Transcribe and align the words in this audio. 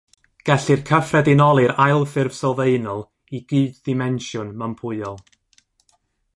Gellir 0.49 0.79
cyffredinoli'r 0.89 1.73
ail 1.85 2.07
ffurf 2.13 2.37
sylfaenol 2.39 3.05
i 3.37 3.43
gyd-ddimensiwn 3.53 4.53
mympwyol. 4.63 5.25